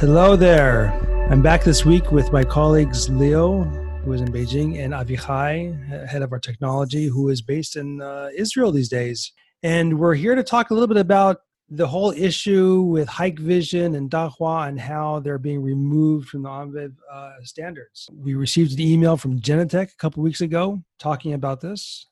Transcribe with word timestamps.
Hello 0.00 0.34
there. 0.34 0.92
I'm 1.30 1.42
back 1.42 1.62
this 1.62 1.84
week 1.84 2.10
with 2.10 2.32
my 2.32 2.42
colleagues 2.42 3.10
Leo, 3.10 3.64
who 4.02 4.14
is 4.14 4.22
in 4.22 4.32
Beijing, 4.32 4.82
and 4.82 4.94
Avichai, 4.94 6.08
head 6.08 6.22
of 6.22 6.32
our 6.32 6.38
technology, 6.38 7.04
who 7.04 7.28
is 7.28 7.42
based 7.42 7.76
in 7.76 8.00
uh, 8.00 8.30
Israel 8.34 8.72
these 8.72 8.88
days. 8.88 9.30
And 9.62 9.98
we're 9.98 10.14
here 10.14 10.34
to 10.34 10.42
talk 10.42 10.70
a 10.70 10.72
little 10.72 10.86
bit 10.86 10.96
about 10.96 11.42
the 11.68 11.86
whole 11.86 12.12
issue 12.12 12.80
with 12.80 13.08
Hikvision 13.08 13.94
and 13.94 14.10
Dahua 14.10 14.68
and 14.68 14.80
how 14.80 15.20
they're 15.20 15.36
being 15.36 15.62
removed 15.62 16.30
from 16.30 16.44
the 16.44 16.48
ONVIF 16.48 16.94
uh, 17.12 17.32
standards. 17.42 18.08
We 18.10 18.32
received 18.32 18.72
an 18.72 18.80
email 18.80 19.18
from 19.18 19.38
Genetec 19.38 19.92
a 19.92 19.96
couple 19.98 20.22
weeks 20.22 20.40
ago 20.40 20.82
talking 20.98 21.34
about 21.34 21.60
this. 21.60 22.06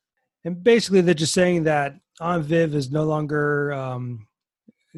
And 0.45 0.63
basically, 0.63 1.01
they're 1.01 1.15
just 1.15 1.33
saying 1.33 1.65
that 1.65 1.95
ONVIF 2.21 2.75
is 2.75 2.91
no 2.91 3.05
longer 3.05 3.73
um, 3.73 4.27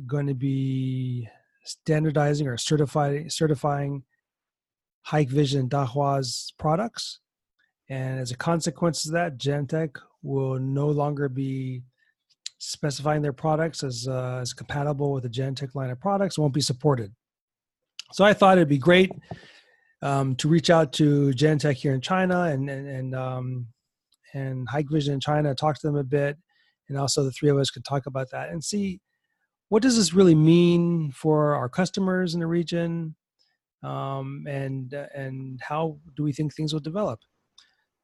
going 0.09 0.27
to 0.27 0.35
be 0.35 1.29
standardizing 1.65 2.47
or 2.47 2.57
certifying 2.57 3.29
certifying 3.31 4.03
Hikvision 5.07 5.61
and 5.61 5.71
Dahua's 5.71 6.53
products. 6.59 7.21
And 7.89 8.21
as 8.21 8.31
a 8.31 8.37
consequence 8.37 9.07
of 9.07 9.13
that, 9.13 9.39
Genetec 9.39 9.97
will 10.23 10.59
no 10.59 10.89
longer 10.89 11.29
be 11.29 11.83
specifying 12.59 13.23
their 13.23 13.33
products 13.33 13.83
as, 13.83 14.07
uh, 14.07 14.39
as 14.41 14.53
compatible 14.53 15.13
with 15.13 15.23
the 15.23 15.29
Genetec 15.29 15.75
line 15.75 15.91
of 15.91 15.99
products, 15.99 16.39
won't 16.39 16.55
be 16.55 16.61
supported. 16.61 17.13
So 18.13 18.25
I 18.25 18.35
thought 18.35 18.59
it'd 18.59 18.69
be 18.69 18.79
great 18.79 19.11
um, 20.03 20.37
to 20.37 20.49
reach 20.49 20.71
out 20.71 20.93
to 20.95 21.31
Genetec 21.31 21.77
here 21.77 21.95
in 21.95 22.01
China 22.01 22.43
and 22.43 22.69
and 22.69 22.89
and, 22.89 23.15
um, 23.15 23.67
and 24.35 24.69
Hikvision 24.69 25.11
in 25.15 25.21
China, 25.21 25.55
talk 25.55 25.79
to 25.81 25.87
them 25.87 25.97
a 25.97 26.05
bit, 26.05 26.37
and 26.89 26.99
also 26.99 27.23
the 27.23 27.31
three 27.33 27.51
of 27.51 27.59
us 27.59 27.71
could 27.71 27.85
talk 27.85 28.07
about 28.07 28.31
that 28.31 28.51
and 28.51 28.63
see 28.63 29.01
what 29.71 29.83
does 29.83 29.97
this 29.97 30.13
really 30.13 30.35
mean 30.35 31.13
for 31.13 31.55
our 31.55 31.69
customers 31.69 32.35
in 32.35 32.41
the 32.41 32.47
region, 32.47 33.15
um, 33.83 34.45
and 34.47 34.93
and 34.93 35.61
how 35.63 35.99
do 36.17 36.23
we 36.23 36.33
think 36.33 36.55
things 36.55 36.73
will 36.73 36.81
develop? 36.81 37.21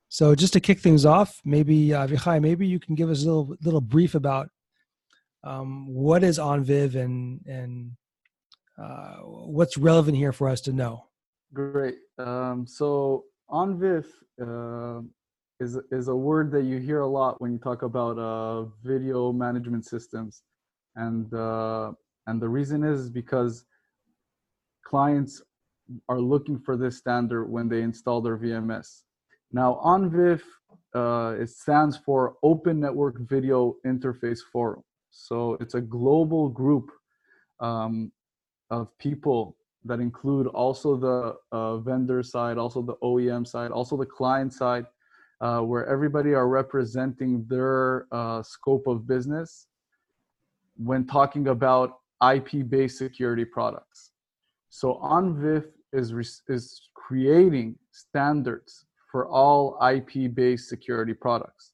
So 0.08 0.34
just 0.34 0.53
to 0.53 0.61
kick 0.61 0.78
things 0.78 1.05
off, 1.05 1.41
maybe 1.45 1.92
uh, 1.92 2.06
Vichai, 2.06 2.41
maybe 2.41 2.67
you 2.67 2.78
can 2.78 2.95
give 2.95 3.11
us 3.11 3.23
a 3.23 3.27
little 3.27 3.56
little 3.62 3.81
brief 3.81 4.14
about 4.14 4.48
um, 5.42 5.86
what 5.89 6.23
is 6.23 6.39
ONVIF 6.39 6.95
and 6.95 7.41
and 7.47 7.91
uh, 8.80 9.17
what's 9.56 9.77
relevant 9.77 10.17
here 10.17 10.33
for 10.33 10.48
us 10.48 10.61
to 10.62 10.73
know. 10.73 11.06
Great. 11.53 11.97
Um, 12.19 12.64
so 12.67 13.25
ONVIF 13.51 14.06
uh, 14.41 15.03
is 15.58 15.78
is 15.91 16.06
a 16.08 16.14
word 16.14 16.53
that 16.53 16.62
you 16.62 16.78
hear 16.78 17.01
a 17.01 17.08
lot 17.08 17.41
when 17.41 17.51
you 17.51 17.58
talk 17.58 17.83
about 17.83 18.19
uh, 18.19 18.69
video 18.84 19.33
management 19.33 19.84
systems, 19.84 20.42
and 20.97 21.33
uh, 21.34 21.92
and 22.27 22.41
the 22.41 22.48
reason 22.48 22.83
is 22.83 23.08
because 23.08 23.64
clients 24.84 25.42
are 26.08 26.20
looking 26.20 26.58
for 26.58 26.77
this 26.77 26.98
standard 26.98 27.47
when 27.47 27.69
they 27.69 27.83
install 27.83 28.20
their 28.20 28.36
VMS. 28.36 29.02
Now, 29.52 29.80
ONVIF 29.84 30.42
uh, 30.94 31.34
it 31.39 31.50
stands 31.50 31.97
for 31.97 32.36
Open 32.42 32.80
Network 32.80 33.20
Video 33.20 33.77
Interface 33.86 34.41
Forum. 34.52 34.83
So 35.11 35.56
it's 35.61 35.74
a 35.74 35.80
global 35.80 36.48
group 36.48 36.91
um, 37.61 38.11
of 38.70 38.89
people 38.98 39.56
that 39.84 40.00
include 40.00 40.47
also 40.48 40.97
the 40.97 41.36
uh, 41.52 41.78
vendor 41.78 42.22
side, 42.22 42.58
also 42.58 42.83
the 42.83 42.97
OEM 43.02 43.47
side, 43.47 43.70
also 43.70 43.97
the 43.97 44.06
client 44.06 44.52
side, 44.52 44.86
uh, 45.41 45.61
where 45.61 45.86
everybody 45.86 46.34
are 46.34 46.48
representing 46.48 47.44
their 47.48 48.06
uh, 48.11 48.42
scope 48.42 48.86
of 48.86 49.06
business 49.06 49.69
when 50.77 51.07
talking 51.07 51.49
about 51.49 51.99
IP-based 52.23 52.99
security 52.99 53.45
products. 53.45 54.11
So 54.71 54.99
ONVIF 55.03 55.65
is 55.93 56.43
is 56.49 56.89
creating 56.95 57.79
standards 57.92 58.86
for 59.11 59.27
all 59.29 59.79
IP-based 59.92 60.69
security 60.69 61.15
products. 61.15 61.73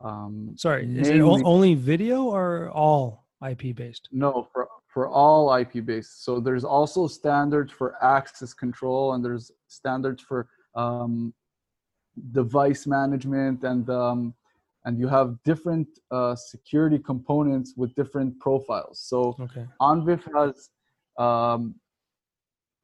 Um, 0.00 0.54
Sorry, 0.56 0.84
is 0.98 1.08
it 1.08 1.20
only 1.20 1.74
video 1.74 2.24
or 2.24 2.70
all 2.70 3.26
IP-based? 3.48 4.08
No, 4.12 4.48
for 4.52 4.68
for 4.92 5.08
all 5.08 5.54
IP-based. 5.54 6.24
So 6.24 6.38
there's 6.38 6.64
also 6.64 7.06
standards 7.06 7.72
for 7.72 7.96
access 8.04 8.52
control, 8.52 9.14
and 9.14 9.24
there's 9.24 9.50
standards 9.68 10.22
for 10.22 10.48
um, 10.74 11.32
device 12.32 12.86
management, 12.86 13.64
and 13.64 13.88
um, 13.88 14.34
and 14.84 14.98
you 14.98 15.08
have 15.08 15.36
different 15.44 15.86
uh, 16.10 16.34
security 16.34 16.98
components 16.98 17.74
with 17.76 17.94
different 17.94 18.38
profiles. 18.40 19.00
So 19.00 19.36
okay. 19.40 19.66
ONVIF 19.80 20.22
has 20.34 20.70
um, 21.18 21.74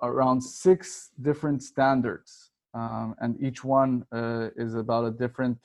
around 0.03 0.41
six 0.41 1.11
different 1.23 1.63
standards, 1.63 2.51
um, 2.75 3.15
and 3.21 3.41
each 3.43 3.65
one 3.65 4.05
uh, 4.13 4.49
is 4.57 4.75
about 4.75 5.05
a 5.07 5.11
different 5.11 5.59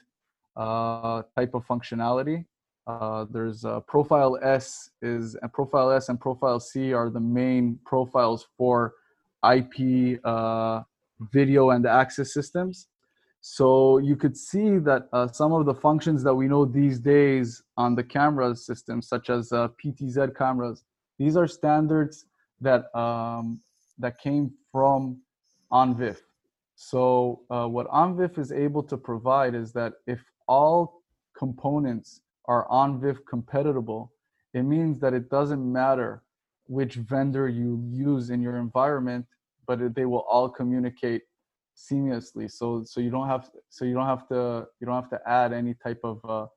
uh, 0.55 1.23
type 1.37 1.53
of 1.53 1.65
functionality. 1.67 2.45
Uh, 2.85 3.25
there's 3.29 3.63
Profile 3.87 4.37
S 4.41 4.89
is 5.01 5.35
and 5.41 5.53
Profile 5.53 5.91
S 5.91 6.09
and 6.09 6.19
Profile 6.19 6.59
C 6.59 6.93
are 6.93 7.09
the 7.09 7.19
main 7.19 7.79
profiles 7.85 8.47
for 8.57 8.93
IP 9.43 10.19
uh, 10.23 10.81
video 11.31 11.71
and 11.71 11.85
access 11.85 12.33
systems. 12.33 12.87
So 13.45 13.97
you 13.97 14.15
could 14.15 14.37
see 14.37 14.77
that 14.79 15.09
uh, 15.11 15.27
some 15.27 15.51
of 15.51 15.65
the 15.65 15.73
functions 15.73 16.23
that 16.23 16.33
we 16.33 16.47
know 16.47 16.63
these 16.63 16.97
days 16.97 17.61
on 17.75 17.93
the 17.93 18.03
camera 18.03 18.55
systems, 18.55 19.09
such 19.09 19.29
as 19.29 19.51
uh, 19.51 19.67
PTZ 19.83 20.33
cameras, 20.33 20.85
these 21.19 21.35
are 21.35 21.45
standards 21.45 22.25
that 22.61 22.83
um, 22.97 23.59
that 23.99 24.17
came 24.17 24.53
from 24.71 25.17
ONVIF. 25.73 26.19
So 26.75 27.41
uh, 27.49 27.67
what 27.67 27.87
ONVIF 27.87 28.37
is 28.37 28.53
able 28.53 28.81
to 28.83 28.95
provide 28.95 29.55
is 29.55 29.73
that 29.73 29.95
if 30.07 30.21
all 30.47 31.01
components 31.37 32.21
are 32.45 32.65
ONVIF 32.69 33.17
compatible, 33.27 34.13
it 34.53 34.63
means 34.63 35.01
that 35.01 35.13
it 35.13 35.29
doesn't 35.29 35.69
matter 35.69 36.23
which 36.67 36.95
vendor 36.95 37.49
you 37.49 37.83
use 37.91 38.29
in 38.29 38.41
your 38.41 38.55
environment, 38.55 39.25
but 39.67 39.93
they 39.93 40.05
will 40.05 40.25
all 40.29 40.47
communicate 40.47 41.23
seamlessly. 41.75 42.49
So 42.51 42.83
so 42.85 42.99
you 43.01 43.09
don't 43.09 43.27
have 43.27 43.49
so 43.69 43.85
you 43.85 43.93
don't 43.93 44.07
have 44.07 44.27
to 44.29 44.67
you 44.79 44.85
don't 44.87 44.95
have 44.95 45.09
to 45.09 45.19
add 45.27 45.53
any 45.53 45.73
type 45.73 45.99
of 46.03 46.19
uh, 46.27 46.47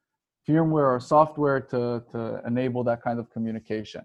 firmware 0.48 0.94
or 0.94 1.00
software 1.00 1.60
to 1.60 2.02
to 2.12 2.40
enable 2.46 2.84
that 2.84 3.02
kind 3.02 3.18
of 3.18 3.30
communication. 3.30 4.02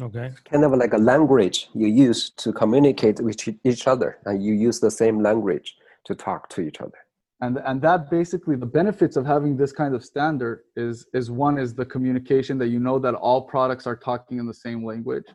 Okay. 0.00 0.32
kind 0.50 0.64
of 0.64 0.72
like 0.72 0.92
a 0.92 0.98
language 0.98 1.68
you 1.72 1.86
use 1.86 2.30
to 2.30 2.52
communicate 2.52 3.20
with 3.20 3.48
each 3.62 3.86
other, 3.86 4.18
and 4.24 4.42
you 4.42 4.52
use 4.52 4.80
the 4.80 4.90
same 4.90 5.22
language 5.22 5.76
to 6.06 6.16
talk 6.16 6.48
to 6.50 6.60
each 6.62 6.80
other. 6.80 6.98
And 7.40 7.58
and 7.58 7.80
that 7.82 8.10
basically 8.10 8.56
the 8.56 8.66
benefits 8.66 9.16
of 9.16 9.24
having 9.26 9.56
this 9.56 9.72
kind 9.72 9.94
of 9.94 10.04
standard 10.04 10.64
is 10.76 11.06
is 11.14 11.30
one 11.30 11.58
is 11.58 11.74
the 11.74 11.84
communication 11.84 12.58
that 12.58 12.68
you 12.68 12.80
know 12.80 12.98
that 12.98 13.14
all 13.14 13.42
products 13.42 13.86
are 13.86 13.96
talking 13.96 14.38
in 14.38 14.46
the 14.46 14.54
same 14.54 14.84
language. 14.84 15.26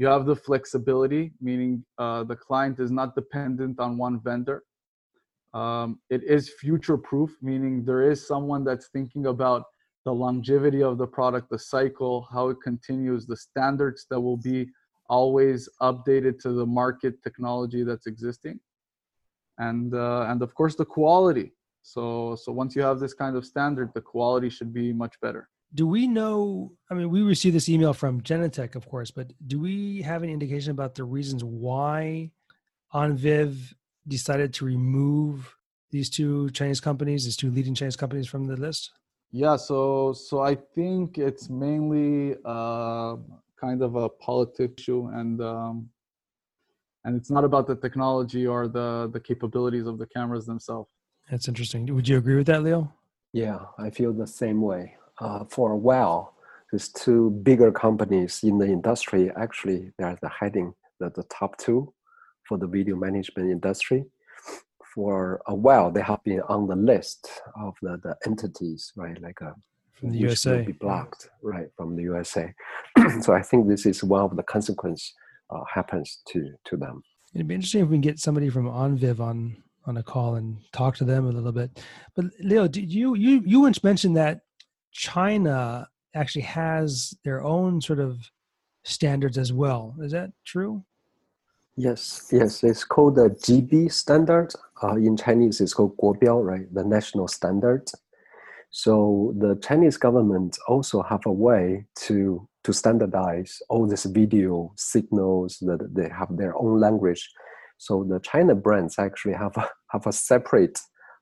You 0.00 0.06
have 0.06 0.24
the 0.24 0.34
flexibility, 0.34 1.34
meaning 1.42 1.84
uh, 1.98 2.24
the 2.24 2.34
client 2.34 2.80
is 2.80 2.90
not 2.90 3.14
dependent 3.14 3.78
on 3.78 3.98
one 3.98 4.18
vendor. 4.18 4.64
Um, 5.52 6.00
it 6.08 6.22
is 6.24 6.48
future 6.48 6.96
proof, 6.96 7.36
meaning 7.42 7.84
there 7.84 8.10
is 8.10 8.26
someone 8.26 8.64
that's 8.64 8.88
thinking 8.88 9.26
about 9.26 9.64
the 10.06 10.14
longevity 10.14 10.82
of 10.82 10.96
the 10.96 11.06
product, 11.06 11.50
the 11.50 11.58
cycle, 11.58 12.26
how 12.32 12.48
it 12.48 12.56
continues, 12.64 13.26
the 13.26 13.36
standards 13.36 14.06
that 14.08 14.18
will 14.18 14.38
be 14.38 14.70
always 15.10 15.68
updated 15.82 16.38
to 16.44 16.52
the 16.52 16.64
market 16.64 17.22
technology 17.22 17.82
that's 17.82 18.06
existing, 18.06 18.58
and 19.58 19.94
uh, 19.94 20.28
and 20.30 20.40
of 20.40 20.54
course 20.54 20.76
the 20.76 20.86
quality. 20.86 21.52
So 21.82 22.36
so 22.42 22.52
once 22.52 22.74
you 22.74 22.80
have 22.80 23.00
this 23.00 23.12
kind 23.12 23.36
of 23.36 23.44
standard, 23.44 23.90
the 23.92 24.00
quality 24.00 24.48
should 24.48 24.72
be 24.72 24.94
much 24.94 25.20
better. 25.20 25.49
Do 25.72 25.86
we 25.86 26.06
know? 26.06 26.72
I 26.90 26.94
mean, 26.94 27.10
we 27.10 27.22
received 27.22 27.54
this 27.54 27.68
email 27.68 27.92
from 27.92 28.20
Genetec, 28.22 28.74
of 28.74 28.88
course, 28.88 29.10
but 29.10 29.32
do 29.46 29.60
we 29.60 30.02
have 30.02 30.22
any 30.22 30.32
indication 30.32 30.72
about 30.72 30.94
the 30.96 31.04
reasons 31.04 31.44
why 31.44 32.30
ONVIF 32.92 33.74
decided 34.08 34.52
to 34.54 34.64
remove 34.64 35.54
these 35.90 36.10
two 36.10 36.50
Chinese 36.50 36.80
companies, 36.80 37.24
these 37.24 37.36
two 37.36 37.50
leading 37.50 37.74
Chinese 37.74 37.96
companies 37.96 38.26
from 38.26 38.46
the 38.46 38.56
list? 38.56 38.90
Yeah, 39.32 39.56
so 39.56 40.12
so 40.12 40.40
I 40.40 40.56
think 40.56 41.18
it's 41.18 41.48
mainly 41.48 42.36
uh, 42.44 43.16
kind 43.60 43.80
of 43.82 43.94
a 43.94 44.08
politics 44.08 44.82
issue, 44.82 45.08
and 45.12 45.40
um, 45.40 45.88
and 47.04 47.16
it's 47.16 47.30
not 47.30 47.44
about 47.44 47.68
the 47.68 47.76
technology 47.76 48.44
or 48.44 48.66
the 48.66 49.08
the 49.12 49.20
capabilities 49.20 49.86
of 49.86 49.98
the 49.98 50.06
cameras 50.06 50.46
themselves. 50.46 50.88
That's 51.30 51.46
interesting. 51.46 51.86
Would 51.94 52.08
you 52.08 52.18
agree 52.18 52.34
with 52.34 52.48
that, 52.48 52.64
Leo? 52.64 52.92
Yeah, 53.32 53.60
I 53.78 53.90
feel 53.90 54.12
the 54.12 54.26
same 54.26 54.60
way. 54.60 54.96
Uh, 55.20 55.44
for 55.48 55.72
a 55.72 55.76
while, 55.76 56.34
these 56.72 56.88
two 56.88 57.30
bigger 57.42 57.72
companies 57.72 58.40
in 58.42 58.58
the 58.58 58.66
industry 58.66 59.30
actually 59.36 59.92
they 59.98 60.04
are 60.04 60.18
the 60.22 60.28
heading 60.28 60.72
the, 61.00 61.10
the 61.10 61.24
top 61.24 61.56
two 61.58 61.92
for 62.48 62.58
the 62.58 62.66
video 62.66 62.96
management 62.96 63.50
industry 63.50 64.04
for 64.94 65.40
a 65.46 65.54
while 65.54 65.90
they 65.90 66.02
have 66.02 66.22
been 66.24 66.40
on 66.42 66.66
the 66.66 66.76
list 66.76 67.28
of 67.56 67.74
the, 67.82 67.98
the 68.02 68.14
entities 68.26 68.92
right 68.96 69.20
like 69.20 69.38
a 69.42 69.48
uh, 69.48 69.52
from 69.92 70.10
the 70.10 70.18
USA 70.18 70.62
be 70.62 70.72
blocked 70.72 71.28
right 71.42 71.68
from 71.76 71.96
the 71.96 72.02
USA 72.02 72.52
so 73.20 73.34
I 73.34 73.42
think 73.42 73.68
this 73.68 73.86
is 73.86 74.02
one 74.02 74.22
of 74.22 74.36
the 74.36 74.42
consequence 74.42 75.14
uh, 75.50 75.62
happens 75.72 76.20
to 76.28 76.52
to 76.64 76.76
them. 76.76 77.02
It'd 77.34 77.46
be 77.46 77.54
interesting 77.54 77.82
if 77.82 77.88
we 77.88 77.94
can 77.94 78.00
get 78.00 78.18
somebody 78.18 78.48
from 78.48 78.66
ONVIF 78.66 79.20
on 79.20 79.56
on 79.86 79.96
a 79.96 80.02
call 80.02 80.36
and 80.36 80.58
talk 80.72 80.96
to 80.96 81.04
them 81.04 81.26
a 81.26 81.32
little 81.32 81.52
bit. 81.52 81.82
But 82.14 82.26
Leo, 82.40 82.66
did 82.66 82.92
you 82.92 83.14
you 83.14 83.42
you 83.44 83.60
once 83.60 83.84
mentioned 83.84 84.16
that 84.16 84.40
China 84.92 85.88
actually 86.14 86.42
has 86.42 87.14
their 87.24 87.42
own 87.42 87.80
sort 87.80 88.00
of 88.00 88.18
standards 88.84 89.38
as 89.38 89.52
well. 89.52 89.94
Is 90.00 90.12
that 90.12 90.32
true? 90.44 90.84
Yes, 91.76 92.28
yes. 92.32 92.62
It's 92.64 92.84
called 92.84 93.16
the 93.16 93.30
GB 93.30 93.92
standard. 93.92 94.52
Uh, 94.82 94.96
in 94.96 95.16
Chinese, 95.16 95.60
it's 95.60 95.74
called 95.74 95.96
Guobiao, 95.96 96.44
right? 96.44 96.72
The 96.74 96.84
national 96.84 97.28
standard. 97.28 97.90
So 98.70 99.34
the 99.38 99.56
Chinese 99.56 99.96
government 99.96 100.58
also 100.68 101.02
have 101.02 101.22
a 101.26 101.32
way 101.32 101.86
to 102.06 102.46
to 102.64 102.72
standardize 102.72 103.62
all 103.70 103.86
these 103.86 104.04
video 104.04 104.72
signals 104.76 105.58
that 105.62 105.94
they 105.94 106.08
have 106.10 106.36
their 106.36 106.54
own 106.58 106.78
language. 106.78 107.26
So 107.78 108.04
the 108.04 108.20
China 108.20 108.54
brands 108.54 108.98
actually 108.98 109.32
have 109.32 109.56
a, 109.56 109.66
have 109.88 110.06
a 110.06 110.12
separate 110.12 110.78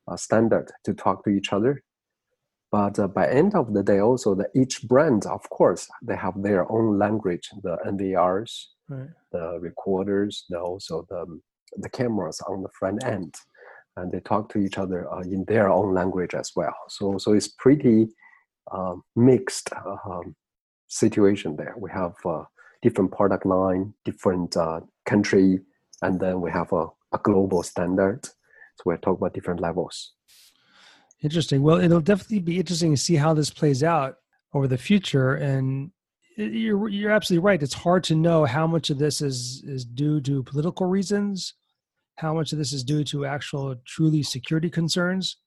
uh, 0.09 0.17
standard 0.17 0.69
to 0.83 0.93
talk 0.93 1.23
to 1.23 1.29
each 1.29 1.53
other. 1.53 1.81
But 2.71 2.99
uh, 2.99 3.07
by 3.07 3.27
end 3.27 3.55
of 3.55 3.73
the 3.73 3.83
day, 3.83 3.99
also 3.99 4.35
the 4.35 4.47
each 4.55 4.83
brand, 4.83 5.25
of 5.25 5.49
course, 5.49 5.87
they 6.03 6.15
have 6.15 6.41
their 6.41 6.71
own 6.71 6.99
language. 6.99 7.49
The 7.63 7.77
NVRs, 7.85 8.65
right. 8.87 9.09
the 9.31 9.57
recorders, 9.59 10.45
the 10.49 10.59
also 10.59 11.05
the 11.09 11.39
the 11.77 11.89
cameras 11.89 12.41
on 12.47 12.61
the 12.61 12.69
front 12.77 13.03
end, 13.03 13.35
and 13.97 14.11
they 14.11 14.19
talk 14.19 14.49
to 14.49 14.59
each 14.59 14.77
other 14.77 15.11
uh, 15.11 15.21
in 15.21 15.45
their 15.45 15.69
own 15.69 15.93
language 15.93 16.35
as 16.35 16.51
well. 16.55 16.75
So 16.89 17.17
so 17.17 17.33
it's 17.33 17.47
pretty 17.47 18.07
um, 18.71 19.03
mixed 19.15 19.71
um, 20.05 20.35
situation 20.87 21.55
there. 21.55 21.73
We 21.77 21.89
have 21.91 22.13
uh, 22.25 22.43
different 22.81 23.11
product 23.11 23.45
line, 23.45 23.93
different 24.05 24.55
uh, 24.55 24.81
country, 25.05 25.59
and 26.01 26.19
then 26.19 26.41
we 26.41 26.51
have 26.51 26.71
a, 26.71 26.87
a 27.13 27.19
global 27.23 27.63
standard. 27.63 28.25
So 28.25 28.83
we 28.85 28.97
talk 28.97 29.17
about 29.17 29.33
different 29.33 29.59
levels. 29.59 30.13
Interesting. 31.21 31.61
Well, 31.61 31.81
it'll 31.81 31.99
definitely 31.99 32.39
be 32.39 32.59
interesting 32.59 32.91
to 32.91 33.01
see 33.01 33.15
how 33.15 33.33
this 33.33 33.49
plays 33.49 33.83
out 33.83 34.15
over 34.53 34.67
the 34.67 34.77
future. 34.77 35.35
And 35.35 35.91
you're 36.37 36.87
you're 36.87 37.11
absolutely 37.11 37.45
right. 37.45 37.61
It's 37.61 37.73
hard 37.73 38.03
to 38.05 38.15
know 38.15 38.45
how 38.45 38.65
much 38.65 38.89
of 38.89 38.97
this 38.97 39.21
is 39.21 39.61
is 39.65 39.83
due 39.83 40.21
to 40.21 40.43
political 40.43 40.85
reasons, 40.85 41.55
how 42.15 42.33
much 42.33 42.53
of 42.53 42.57
this 42.57 42.71
is 42.71 42.83
due 42.83 43.03
to 43.05 43.25
actual 43.25 43.75
truly 43.85 44.23
security 44.23 44.69
concerns. 44.69 45.37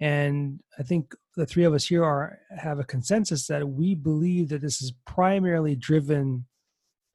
And 0.00 0.60
I 0.78 0.82
think 0.82 1.14
the 1.36 1.46
three 1.46 1.64
of 1.64 1.74
us 1.74 1.86
here 1.86 2.02
are 2.04 2.38
have 2.58 2.80
a 2.80 2.84
consensus 2.84 3.46
that 3.46 3.68
we 3.68 3.94
believe 3.94 4.48
that 4.48 4.62
this 4.62 4.82
is 4.82 4.92
primarily 5.06 5.76
driven 5.76 6.46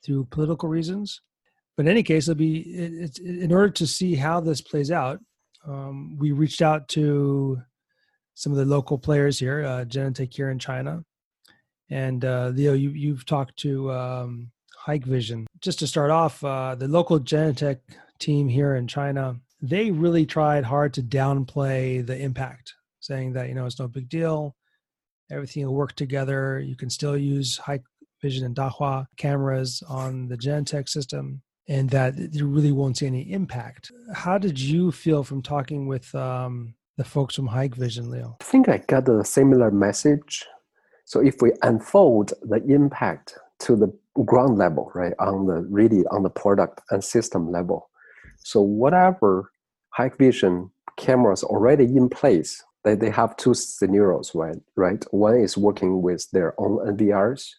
through 0.06 0.26
political 0.26 0.70
reasons. 0.70 1.22
But 1.76 1.88
in 1.88 1.92
any 1.92 2.04
case, 2.04 2.30
it'll 2.30 2.38
be 2.38 2.60
it, 2.60 3.18
in 3.20 3.52
order 3.52 3.72
to 3.72 3.88
see 3.88 4.16
how 4.16 4.40
this 4.40 4.62
plays 4.62 4.92
out 4.92 5.20
um, 5.68 6.18
we 6.18 6.32
reached 6.32 6.62
out 6.62 6.88
to 6.90 7.62
some 8.34 8.52
of 8.52 8.58
the 8.58 8.66
local 8.66 8.98
players 8.98 9.40
here, 9.40 9.64
uh, 9.66 9.86
Genetec 9.86 10.34
here 10.34 10.50
in 10.50 10.60
China. 10.60 11.04
And 11.90 12.26
uh, 12.26 12.52
Leo, 12.54 12.74
you, 12.74 12.90
you've 12.90 13.26
talked 13.26 13.58
to 13.58 13.92
um, 13.92 14.52
Hikvision. 14.86 15.46
Just 15.62 15.80
to 15.80 15.88
start 15.88 16.12
off, 16.12 16.44
uh, 16.44 16.76
the 16.76 16.88
local 16.88 17.20
Genetec 17.20 17.80
team 18.20 18.48
here 18.50 18.76
in 18.76 18.88
China, 18.88 19.36
they 19.62 19.92
really 19.92 20.26
tried 20.26 20.64
hard 20.64 20.94
to 20.96 21.02
downplay 21.02 22.06
the 22.06 22.18
impact, 22.18 22.74
saying 23.00 23.34
that, 23.34 23.48
you 23.48 23.56
know, 23.56 23.66
it's 23.66 23.80
no 23.80 23.88
big 23.88 24.10
deal. 24.10 24.56
Everything 25.32 25.66
will 25.66 25.74
work 25.74 25.96
together. 25.96 26.60
You 26.60 26.76
can 26.76 26.90
still 26.90 27.18
use 27.18 27.58
Hike 27.58 27.84
Vision 28.22 28.46
and 28.46 28.56
Dahua 28.56 29.08
cameras 29.18 29.82
on 29.88 30.28
the 30.28 30.38
Genetec 30.38 30.90
system 30.90 31.42
and 31.68 31.90
that 31.90 32.16
you 32.34 32.48
really 32.48 32.72
won't 32.72 32.98
see 32.98 33.08
any 33.08 33.32
impact. 33.32 33.92
How 34.14 34.38
did 34.38 34.60
you 34.60 34.92
feel 34.92 35.24
from 35.24 35.42
talking 35.42 35.88
with 35.88 36.14
um, 36.14 36.76
the 36.98 37.04
folks 37.04 37.36
from 37.36 37.50
Hikvision, 37.50 38.10
Leo? 38.10 38.38
I 38.42 38.44
think 38.44 38.70
I 38.70 38.78
got 38.78 39.10
a 39.10 39.24
similar 39.24 39.72
message. 39.72 40.46
So 41.06 41.20
if 41.20 41.42
we 41.42 41.54
unfold 41.62 42.34
the 42.42 42.64
impact 42.66 43.38
to 43.60 43.76
the 43.76 43.92
ground 44.26 44.58
level, 44.58 44.92
right, 44.96 45.14
on 45.20 45.48
the 45.48 45.66
really 45.70 46.06
on 46.08 46.24
the 46.24 46.30
product 46.30 46.82
and 46.92 47.04
system 47.04 47.52
level, 47.52 47.90
so 48.38 48.62
whatever 48.62 49.52
Hikvision 49.98 50.70
cameras 50.98 51.44
already 51.44 51.86
in 51.86 52.10
place, 52.10 52.64
they, 52.84 52.96
they 52.96 53.10
have 53.10 53.36
two 53.38 53.54
scenarios, 53.54 54.34
right? 54.36 54.58
Right, 54.76 55.04
one 55.12 55.38
is 55.38 55.58
working 55.58 56.02
with 56.02 56.30
their 56.32 56.60
own 56.60 56.78
NVRs 56.96 57.50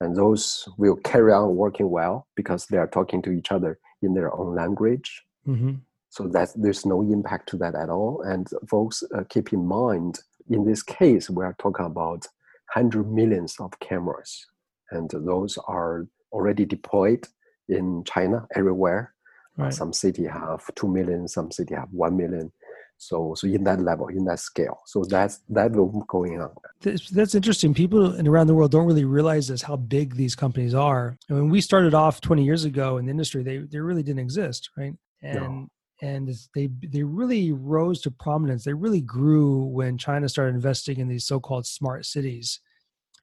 and 0.00 0.16
those 0.16 0.68
will 0.78 0.96
carry 0.96 1.32
on 1.32 1.56
working 1.56 1.90
well 1.90 2.26
because 2.34 2.66
they 2.66 2.78
are 2.78 2.86
talking 2.86 3.22
to 3.22 3.30
each 3.30 3.52
other 3.52 3.78
in 4.02 4.14
their 4.14 4.34
own 4.34 4.54
language. 4.54 5.22
Mm-hmm. 5.46 5.74
So 6.08 6.26
that 6.28 6.50
there's 6.56 6.84
no 6.84 7.02
impact 7.02 7.48
to 7.50 7.56
that 7.58 7.76
at 7.76 7.88
all. 7.88 8.22
And 8.22 8.48
folks, 8.68 9.04
uh, 9.14 9.22
keep 9.28 9.52
in 9.52 9.64
mind, 9.64 10.18
in 10.48 10.64
this 10.64 10.82
case, 10.82 11.30
we 11.30 11.44
are 11.44 11.54
talking 11.60 11.86
about 11.86 12.26
hundred 12.70 13.12
millions 13.12 13.56
of 13.60 13.78
cameras, 13.78 14.46
and 14.90 15.08
those 15.10 15.56
are 15.68 16.06
already 16.32 16.64
deployed 16.64 17.26
in 17.68 18.02
China 18.04 18.46
everywhere. 18.56 19.14
Right. 19.56 19.72
Some 19.72 19.92
city 19.92 20.26
have 20.26 20.62
two 20.74 20.88
million, 20.88 21.28
some 21.28 21.50
city 21.50 21.74
have 21.74 21.88
one 21.92 22.16
million. 22.16 22.52
So, 23.00 23.34
so 23.34 23.46
in 23.46 23.64
that 23.64 23.80
level, 23.80 24.08
in 24.08 24.26
that 24.26 24.40
scale, 24.40 24.82
so 24.84 25.02
that's 25.08 25.40
that 25.48 25.72
will 25.72 26.04
going 26.06 26.38
on. 26.38 26.50
That's, 26.82 27.08
that's 27.08 27.34
interesting. 27.34 27.72
People 27.72 28.28
around 28.28 28.46
the 28.46 28.54
world 28.54 28.72
don't 28.72 28.86
really 28.86 29.06
realize 29.06 29.48
this 29.48 29.62
how 29.62 29.76
big 29.76 30.16
these 30.16 30.36
companies 30.36 30.74
are. 30.74 31.16
And 31.30 31.38
when 31.38 31.48
we 31.48 31.62
started 31.62 31.94
off 31.94 32.20
20 32.20 32.44
years 32.44 32.66
ago 32.66 32.98
in 32.98 33.06
the 33.06 33.10
industry, 33.10 33.42
they 33.42 33.56
they 33.56 33.78
really 33.78 34.02
didn't 34.02 34.20
exist, 34.20 34.68
right? 34.76 34.92
And 35.22 35.40
no. 35.40 35.68
and 36.02 36.30
they 36.54 36.68
they 36.86 37.02
really 37.02 37.52
rose 37.52 38.02
to 38.02 38.10
prominence. 38.10 38.64
They 38.64 38.74
really 38.74 39.00
grew 39.00 39.64
when 39.64 39.96
China 39.96 40.28
started 40.28 40.54
investing 40.54 40.98
in 41.00 41.08
these 41.08 41.24
so-called 41.24 41.64
smart 41.64 42.04
cities, 42.04 42.60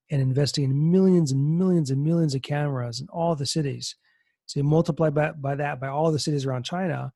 and 0.09 0.23
investing 0.23 0.63
in 0.63 0.91
millions 0.91 1.31
and 1.31 1.59
millions 1.59 1.91
and 1.91 2.03
millions 2.03 2.33
of 2.33 2.41
cameras 2.41 2.99
in 2.99 3.07
all 3.09 3.35
the 3.35 3.45
cities. 3.45 3.95
So 4.47 4.59
you 4.59 4.63
multiply 4.63 5.11
by, 5.11 5.33
by 5.33 5.53
that 5.53 5.79
by 5.79 5.89
all 5.89 6.11
the 6.11 6.17
cities 6.17 6.47
around 6.47 6.63
China 6.63 7.11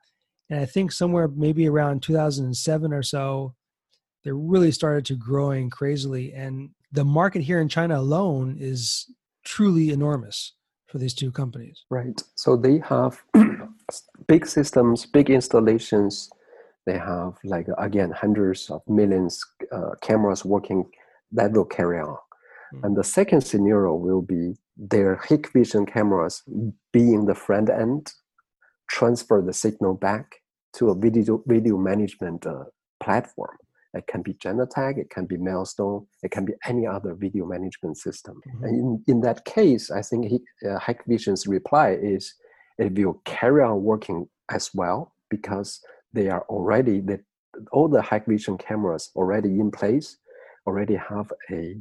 and 0.52 0.60
I 0.60 0.66
think 0.66 0.92
somewhere 0.92 1.30
maybe 1.30 1.70
around 1.70 2.04
2007 2.04 2.94
or 2.94 3.02
so, 3.02 3.56
they 4.26 4.32
really 4.32 4.72
started 4.72 5.06
to 5.06 5.16
growing 5.16 5.70
crazily. 5.70 6.34
And 6.34 6.72
the 6.92 7.06
market 7.06 7.42
here 7.42 7.62
in 7.62 7.70
China 7.70 7.98
alone 7.98 8.58
is 8.60 9.10
truly 9.46 9.92
enormous 9.92 10.54
for 10.88 10.98
these 10.98 11.14
two 11.14 11.32
companies. 11.32 11.86
Right. 11.90 12.22
So 12.36 12.58
they 12.58 12.80
have 12.80 13.22
big 14.28 14.46
systems, 14.46 15.06
big 15.06 15.30
installations. 15.30 16.30
They 16.86 16.98
have 16.98 17.38
like 17.46 17.68
again 17.78 18.12
hundreds 18.12 18.70
of 18.70 18.82
millions 18.90 19.42
uh, 19.72 19.92
cameras 20.02 20.44
working 20.44 20.84
that 21.32 21.54
will 21.54 21.66
carry 21.66 22.02
on. 22.02 22.18
Mm-hmm. 22.76 22.86
And 22.86 22.98
the 22.98 23.06
second 23.06 23.42
scenario 23.42 23.94
will 23.94 24.22
be 24.22 24.56
their 24.76 25.16
Hikvision 25.16 25.88
cameras 25.88 26.44
being 26.92 27.26
the 27.26 27.36
front 27.36 27.70
end, 27.70 28.12
transfer 28.90 29.42
the 29.42 29.54
signal 29.54 29.94
back, 29.94 30.41
to 30.74 30.90
a 30.90 30.96
video 30.96 31.44
video 31.48 31.78
management 31.78 32.46
uh, 32.46 32.66
platform. 33.02 33.58
It 33.94 34.08
can 34.08 34.22
be 34.22 34.34
Genetec, 34.36 34.98
it 34.98 35.10
can 35.10 35.26
be 35.26 35.36
Milestone, 35.36 36.08
it 36.24 36.32
can 36.32 36.46
be 36.46 36.54
any 36.66 36.88
other 36.88 37.14
video 37.14 37.46
management 37.46 37.98
system. 37.98 38.40
Mm-hmm. 38.48 38.64
And 38.64 38.76
in, 38.80 39.16
in 39.16 39.22
that 39.22 39.44
case, 39.44 39.92
I 39.92 40.02
think 40.02 40.28
he, 40.28 40.40
uh, 40.66 40.80
Hikvision's 40.80 41.46
reply 41.46 41.98
is 42.02 42.36
it 42.78 42.98
will 42.98 43.22
carry 43.26 43.62
on 43.64 43.84
working 43.84 44.28
as 44.50 44.70
well 44.74 45.14
because 45.30 45.82
they 46.14 46.30
are 46.30 46.46
already 46.50 47.02
the 47.02 47.20
all 47.74 47.90
the 47.90 48.02
Hikvision 48.02 48.58
cameras 48.58 49.12
already 49.16 49.60
in 49.60 49.72
place, 49.72 50.18
already 50.66 50.96
have 50.96 51.32
a 51.52 51.76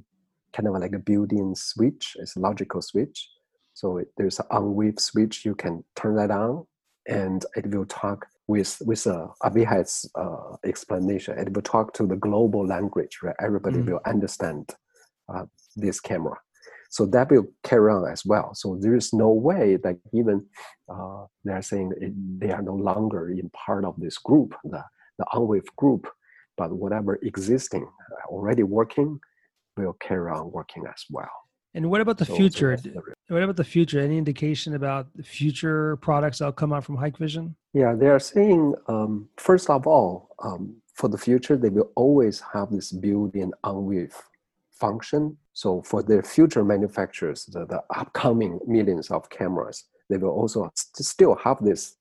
kind 0.52 0.66
of 0.66 0.74
like 0.74 0.92
a 0.94 0.98
built-in 0.98 1.54
switch, 1.54 2.16
it's 2.18 2.36
a 2.36 2.40
logical 2.40 2.82
switch. 2.82 3.28
So 3.74 4.02
there's 4.16 4.40
an 4.40 4.46
ONVIF 4.50 4.98
switch, 4.98 5.44
you 5.44 5.54
can 5.54 5.84
turn 5.94 6.16
that 6.16 6.32
on 6.32 6.66
and 7.06 7.44
it 7.56 7.66
will 7.70 7.86
talk 7.86 8.26
with 8.50 8.82
with 8.84 9.06
uh, 9.06 9.28
Avihai's 9.48 10.10
uh, 10.16 10.56
explanation, 10.72 11.38
it 11.38 11.52
will 11.54 11.62
talk 11.62 11.86
to 11.94 12.04
the 12.06 12.16
global 12.16 12.66
language, 12.66 13.14
right? 13.22 13.36
Everybody 13.40 13.78
mm. 13.78 13.86
will 13.86 14.00
understand 14.14 14.62
uh, 15.32 15.44
this 15.76 16.00
camera. 16.00 16.36
So 16.96 17.06
that 17.14 17.30
will 17.30 17.46
carry 17.62 17.92
on 17.92 18.10
as 18.10 18.22
well. 18.26 18.48
So 18.54 18.76
there 18.82 18.96
is 18.96 19.12
no 19.12 19.30
way 19.30 19.78
that 19.84 19.96
even 20.12 20.36
uh, 20.92 21.22
they're 21.44 21.62
saying 21.62 21.92
it, 22.04 22.12
they 22.40 22.50
are 22.50 22.62
no 22.62 22.74
longer 22.74 23.30
in 23.30 23.48
part 23.50 23.84
of 23.84 23.94
this 24.04 24.18
group, 24.18 24.50
the 24.64 24.82
the 25.20 25.26
ONVIF 25.36 25.66
group, 25.76 26.02
but 26.56 26.70
whatever 26.82 27.12
existing 27.30 27.84
uh, 27.84 28.34
already 28.34 28.64
working 28.78 29.20
will 29.76 29.96
carry 30.06 30.28
on 30.36 30.50
working 30.50 30.82
as 30.94 31.04
well. 31.16 31.36
And 31.74 31.88
what 31.90 32.00
about 32.00 32.18
the 32.18 32.30
so, 32.30 32.34
future? 32.34 32.76
So 32.76 32.90
the 32.90 33.34
what 33.34 33.44
about 33.44 33.60
the 33.62 33.70
future? 33.76 34.00
Any 34.00 34.18
indication 34.18 34.74
about 34.74 35.04
the 35.14 35.22
future 35.22 35.96
products 36.06 36.38
that'll 36.38 36.60
come 36.62 36.72
out 36.72 36.84
from 36.84 36.96
Hikvision? 36.96 37.54
Yeah, 37.72 37.94
they 37.94 38.08
are 38.08 38.18
saying, 38.18 38.74
um, 38.88 39.28
first 39.36 39.70
of 39.70 39.86
all, 39.86 40.30
um, 40.42 40.76
for 40.94 41.08
the 41.08 41.18
future, 41.18 41.56
they 41.56 41.68
will 41.70 41.90
always 41.94 42.40
have 42.52 42.70
this 42.70 42.90
built-in 42.92 43.52
ONVIF 43.64 44.12
function. 44.72 45.36
So 45.52 45.82
for 45.82 46.02
their 46.02 46.22
future 46.22 46.64
manufacturers, 46.64 47.44
the, 47.46 47.66
the 47.66 47.82
upcoming 47.96 48.58
millions 48.66 49.10
of 49.10 49.28
cameras, 49.30 49.84
they 50.08 50.16
will 50.16 50.30
also 50.30 50.70
st- 50.74 51.06
still 51.06 51.34
have 51.36 51.58
this 51.60 51.96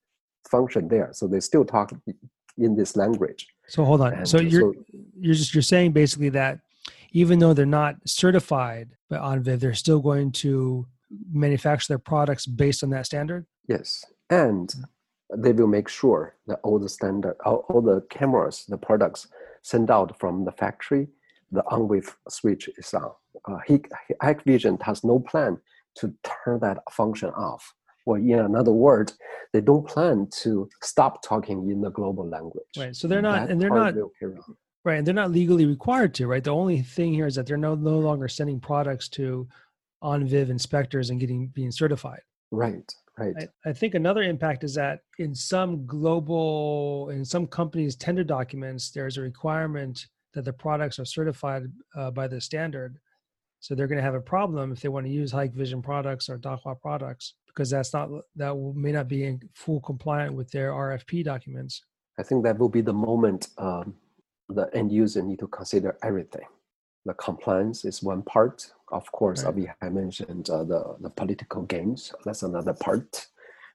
function 0.50 0.88
there. 0.88 1.10
So 1.14 1.28
they 1.28 1.40
still 1.40 1.64
talk 1.66 1.92
in 2.58 2.76
this 2.76 2.96
language. 2.96 3.48
So 3.68 3.84
hold 3.86 4.02
on. 4.02 4.14
And 4.14 4.28
So 4.28 4.40
you're 4.40 4.74
so- 4.74 4.84
you're 5.20 5.34
just 5.36 5.54
you're 5.54 5.62
saying 5.62 5.92
basically 5.92 6.30
that 6.30 6.60
even 7.12 7.40
though 7.40 7.54
they're 7.54 7.66
not 7.66 7.96
certified 8.06 8.90
by 9.10 9.18
ONVIF, 9.18 9.60
they're 9.60 9.74
still 9.74 10.00
going 10.00 10.32
to 10.32 10.86
manufacture 11.32 11.88
their 11.94 12.00
products 12.00 12.46
based 12.46 12.84
on 12.84 12.90
that 12.92 13.06
standard. 13.06 13.46
Yes, 13.68 14.04
and 14.30 14.74
they 15.36 15.52
will 15.52 15.68
make 15.68 15.88
sure 15.88 16.36
that 16.48 16.60
all 16.64 16.80
the 16.80 16.90
standard, 16.90 17.36
all, 17.46 17.66
all 17.70 17.82
the 17.82 18.02
cameras, 18.10 18.66
the 18.68 18.78
products 18.78 19.28
sent 19.62 19.90
out 19.90 20.20
from 20.20 20.46
the 20.46 20.52
factory, 20.52 21.08
the 21.52 21.64
ONVIF 21.72 22.16
switch 22.30 22.70
is 22.78 22.94
on. 22.94 23.12
Uh, 23.48 23.58
Hik- 23.66 23.92
Hikvision 24.22 24.82
has 24.82 25.04
no 25.04 25.20
plan 25.20 25.58
to 25.96 26.14
turn 26.24 26.60
that 26.60 26.80
function 26.92 27.30
off. 27.30 27.74
Or 28.06 28.18
in 28.18 28.40
another 28.40 28.72
word, 28.72 29.12
they 29.54 29.62
don't 29.62 29.88
plan 29.88 30.28
to 30.42 30.70
stop 30.82 31.22
talking 31.22 31.70
in 31.70 31.82
the 31.82 31.92
global 31.92 32.28
language. 32.28 32.66
Right. 32.78 32.96
So 32.96 33.08
they're 33.08 33.22
not, 33.22 33.42
That 33.42 33.52
and 33.52 33.62
they're 33.62 33.70
not 33.70 33.94
right, 34.84 34.98
and 34.98 35.06
they're 35.06 35.14
not 35.14 35.32
legally 35.32 35.66
required 35.66 36.16
to. 36.16 36.28
Right. 36.28 36.44
The 36.44 36.52
only 36.52 36.82
thing 36.82 37.14
here 37.14 37.28
is 37.28 37.36
that 37.36 37.46
they're 37.46 37.58
no 37.58 37.76
no 37.76 38.00
longer 38.00 38.28
sending 38.28 38.60
products 38.60 39.10
to 39.10 39.48
ONVIF 40.02 40.50
inspectors 40.50 41.10
and 41.10 41.20
getting 41.20 41.48
being 41.48 41.72
certified. 41.72 42.22
Right, 42.52 42.92
right. 43.20 43.36
I, 43.66 43.70
I 43.70 43.74
think 43.74 43.96
another 43.96 44.24
impact 44.24 44.64
is 44.64 44.74
that 44.76 45.02
in 45.18 45.36
some 45.36 45.86
global, 45.86 47.10
in 47.10 47.24
some 47.26 47.48
companies' 47.48 47.96
tender 47.96 48.24
documents, 48.24 48.92
there's 48.92 49.18
a 49.18 49.22
requirement 49.22 50.08
that 50.34 50.46
the 50.46 50.54
products 50.54 51.00
are 51.00 51.06
certified 51.06 51.64
uh, 51.96 52.12
by 52.12 52.28
the 52.28 52.40
standard. 52.40 53.00
So 53.60 53.76
they're 53.76 53.88
going 53.88 53.98
to 53.98 54.04
have 54.04 54.16
a 54.16 54.22
problem 54.22 54.72
if 54.72 54.82
they 54.82 54.90
want 54.90 55.06
to 55.06 55.12
use 55.12 55.34
Hikvision 55.34 55.84
products 55.84 56.30
or 56.30 56.38
Dahua 56.38 56.80
products 56.80 57.34
because 57.48 57.70
that's 57.70 57.94
not 57.94 58.10
that 58.36 58.56
may 58.76 58.92
not 58.92 59.08
be 59.08 59.26
in 59.26 59.42
full 59.54 59.82
compliant 59.82 60.34
with 60.34 60.50
their 60.52 60.72
RFP 60.72 61.26
documents. 61.26 61.84
I 62.18 62.24
think 62.24 62.44
that 62.44 62.58
will 62.58 62.70
be 62.70 62.82
the 62.82 62.94
moment 62.94 63.50
um, 63.58 63.96
the 64.48 64.70
end 64.74 64.92
user 64.92 65.22
need 65.22 65.40
to 65.40 65.48
consider 65.48 65.98
everything. 66.04 66.46
The 67.06 67.14
compliance 67.14 67.86
is 67.86 68.04
one 68.04 68.22
part. 68.22 68.72
Of 68.92 69.12
course, 69.12 69.44
Right. 69.44 69.70
Avi 69.82 69.92
mentioned 69.92 70.50
uh, 70.50 70.64
the, 70.64 70.96
the 71.00 71.10
political 71.10 71.64
games. 71.64 72.14
That's 72.26 72.44
another 72.44 72.74
part. 72.74 73.28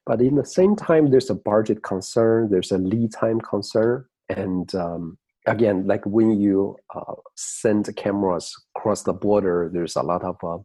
But 0.05 0.21
in 0.21 0.35
the 0.35 0.45
same 0.45 0.75
time, 0.75 1.09
there's 1.09 1.29
a 1.29 1.35
budget 1.35 1.83
concern. 1.83 2.49
There's 2.51 2.71
a 2.71 2.77
lead 2.77 3.11
time 3.11 3.41
concern. 3.41 4.05
And 4.29 4.73
um, 4.75 5.17
again, 5.47 5.87
like 5.87 6.05
when 6.05 6.39
you 6.39 6.77
uh, 6.93 7.13
send 7.35 7.93
cameras 7.95 8.53
across 8.75 9.03
the 9.03 9.13
border, 9.13 9.69
there's 9.73 9.95
a 9.95 10.03
lot 10.03 10.23
of 10.23 10.37
uh, 10.43 10.59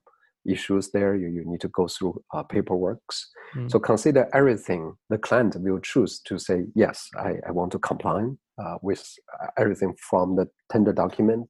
issues 0.46 0.90
there. 0.90 1.14
You, 1.14 1.28
you 1.28 1.44
need 1.46 1.60
to 1.62 1.68
go 1.68 1.88
through 1.88 2.22
uh, 2.34 2.42
paperworks. 2.42 3.24
Mm. 3.54 3.70
So 3.70 3.78
consider 3.78 4.28
everything. 4.34 4.94
The 5.08 5.18
client 5.18 5.56
will 5.58 5.80
choose 5.80 6.20
to 6.20 6.38
say, 6.38 6.64
yes, 6.74 7.08
I, 7.16 7.34
I 7.46 7.50
want 7.52 7.72
to 7.72 7.78
comply 7.78 8.26
uh, 8.62 8.76
with 8.82 9.10
uh, 9.42 9.46
everything 9.58 9.94
from 10.10 10.36
the 10.36 10.48
tender 10.70 10.92
document. 10.92 11.48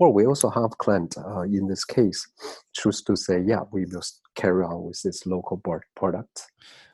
Or 0.00 0.10
we 0.10 0.24
also 0.24 0.48
have 0.48 0.78
client 0.78 1.14
uh, 1.18 1.42
in 1.42 1.68
this 1.68 1.84
case 1.84 2.26
choose 2.72 3.02
to 3.02 3.14
say, 3.14 3.42
yeah, 3.46 3.60
we 3.70 3.84
will 3.84 4.02
carry 4.34 4.64
on 4.64 4.84
with 4.84 5.00
this 5.02 5.26
local 5.26 5.58
board 5.58 5.82
product. 5.94 6.46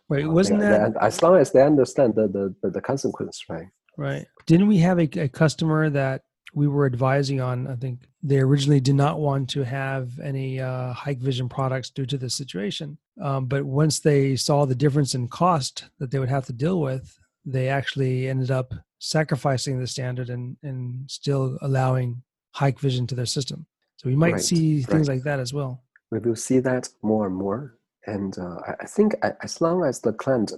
Wait, 0.08 0.24
Uh, 0.24 0.30
wasn't 0.30 0.60
they- 0.60 0.68
that 0.68 0.92
as 1.00 1.22
long 1.22 1.36
as 1.36 1.52
they 1.52 1.62
understand 1.62 2.16
the, 2.16 2.26
the, 2.26 2.54
the, 2.62 2.70
the 2.70 2.80
consequence, 2.80 3.44
right? 3.48 3.68
right? 3.96 4.26
Didn't 4.46 4.66
we 4.66 4.78
have 4.78 4.98
a, 4.98 5.08
a 5.20 5.28
customer 5.28 5.88
that 5.90 6.22
we 6.52 6.66
were 6.66 6.84
advising 6.86 7.40
on? 7.40 7.68
I 7.68 7.76
think 7.76 8.00
they 8.24 8.40
originally 8.40 8.80
did 8.80 8.96
not 8.96 9.20
want 9.20 9.48
to 9.50 9.62
have 9.64 10.18
any 10.18 10.60
uh, 10.60 10.92
Hikvision 10.92 11.48
products 11.48 11.90
due 11.90 12.06
to 12.06 12.18
the 12.18 12.28
situation. 12.28 12.98
Um, 13.22 13.46
but 13.46 13.64
once 13.64 14.00
they 14.00 14.34
saw 14.34 14.64
the 14.66 14.74
difference 14.74 15.14
in 15.14 15.28
cost 15.28 15.84
that 16.00 16.10
they 16.10 16.18
would 16.18 16.28
have 16.36 16.46
to 16.46 16.52
deal 16.52 16.80
with, 16.80 17.16
they 17.44 17.68
actually 17.68 18.28
ended 18.28 18.50
up 18.50 18.74
sacrificing 18.98 19.78
the 19.78 19.86
standard 19.86 20.28
and, 20.28 20.56
and 20.64 21.08
still 21.08 21.56
allowing 21.62 22.22
Hikvision 22.56 23.06
to 23.08 23.14
their 23.14 23.26
system. 23.26 23.66
So 23.98 24.08
we 24.08 24.16
might 24.16 24.32
Right, 24.34 24.42
see 24.42 24.82
things 24.82 25.08
right. 25.08 25.16
like 25.16 25.24
that 25.24 25.40
as 25.40 25.52
well. 25.52 25.82
we 26.12 26.18
will 26.20 26.36
see 26.36 26.60
that 26.60 26.88
more 27.02 27.26
and 27.26 27.34
more. 27.36 27.74
And 28.06 28.38
uh, 28.38 28.58
I- 28.80 28.86
think 28.86 29.14
as 29.42 29.60
long 29.60 29.84
as 29.84 30.00
the 30.00 30.12
client 30.12 30.52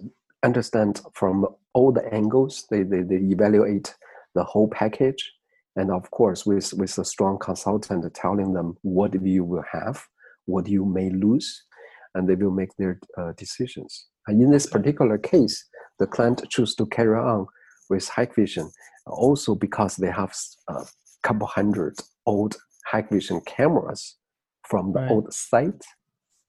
understand 0.45 1.00
from 1.14 1.47
all 1.76 1.90
the 1.93 2.07
angles, 2.14 2.67
they, 2.71 2.83
they, 2.83 3.02
they 3.02 3.17
evaluate 3.35 3.95
the 4.35 4.45
whole 4.45 4.69
package. 4.69 5.23
And 5.76 5.90
of 5.90 6.11
course, 6.11 6.45
with, 6.45 6.73
with 6.75 6.99
a 6.99 7.05
strong 7.05 7.38
consultant 7.38 8.02
telling 8.14 8.52
them 8.52 8.76
what 8.83 9.14
you 9.23 9.45
will 9.45 9.64
have, 9.73 9.97
what 10.45 10.69
you 10.69 10.85
may 10.85 11.09
lose, 11.11 11.49
and 12.14 12.28
they 12.28 12.35
will 12.35 12.50
make 12.50 12.75
their 12.76 13.00
uh, 13.17 13.33
decisions. 13.37 14.07
And 14.26 14.43
in 14.43 14.50
this 14.50 14.67
particular 14.67 15.17
case, 15.19 15.64
the 15.99 16.07
client 16.07 16.45
choose 16.50 16.75
to 16.76 16.87
carry 16.87 17.17
on 17.17 17.47
with 17.88 18.07
Hikvision 18.11 18.71
also 19.07 19.55
because 19.55 19.97
they 19.97 20.11
have 20.11 20.35
a 20.69 20.85
couple 21.22 21.46
hundred 21.46 21.94
old 22.26 22.56
Hikvision 22.92 23.44
cameras 23.46 24.16
from 24.68 24.92
the 24.92 25.00
Right. 25.00 25.10
old 25.10 25.32
site. 25.32 25.84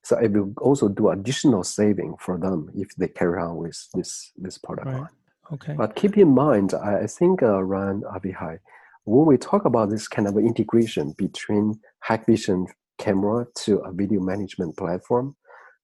So 0.02 0.16
it 0.18 0.32
will 0.32 0.52
also 0.60 0.88
do 0.88 1.10
additional 1.10 1.62
saving 1.64 2.16
for 2.18 2.38
them 2.38 2.70
if 2.74 2.88
they 2.96 3.08
carry 3.08 3.40
on 3.42 3.56
with 3.56 3.78
this 3.94 4.32
this 4.36 4.58
product 4.58 4.86
Right. 4.86 5.00
line. 5.00 5.08
Okay. 5.52 5.74
But 5.74 5.96
keep 5.96 6.16
in 6.16 6.28
mind, 6.34 6.74
I 6.74 7.06
think 7.06 7.42
uh, 7.42 7.62
Ran 7.62 8.02
Abihai, 8.02 8.58
when 9.04 9.26
we 9.26 9.36
talk 9.36 9.64
about 9.64 9.90
this 9.90 10.06
kind 10.08 10.28
of 10.28 10.36
integration 10.38 11.12
between 11.18 11.80
high 12.00 12.22
vision 12.24 12.66
camera 12.98 13.46
to 13.64 13.78
a 13.78 13.92
video 13.92 14.20
management 14.20 14.76
platform, 14.76 15.36